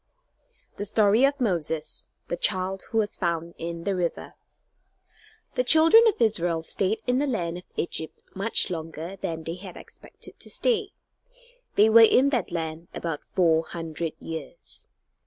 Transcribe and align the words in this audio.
THE 0.77 0.85
STORY 0.85 1.25
OF 1.25 1.39
MOSES, 1.39 2.07
THE 2.27 2.35
CHILD 2.35 2.81
WHO 2.89 2.97
WAS 2.97 3.19
FOUND 3.19 3.53
IN 3.59 3.83
THE 3.83 3.95
RIVER 3.95 4.33
The 5.53 5.63
children 5.63 6.05
of 6.07 6.19
Israel 6.19 6.63
stayed 6.63 7.03
in 7.05 7.19
the 7.19 7.27
land 7.27 7.59
of 7.59 7.63
Egypt 7.75 8.19
much 8.33 8.71
longer 8.71 9.17
than 9.17 9.43
they 9.43 9.53
had 9.57 9.77
expected 9.77 10.39
to 10.39 10.49
stay. 10.49 10.87
They 11.75 11.87
were 11.87 12.01
in 12.01 12.31
that 12.31 12.49
land 12.51 12.87
about 12.95 13.23
four 13.23 13.61
hundred 13.63 14.13
years. 14.19 14.87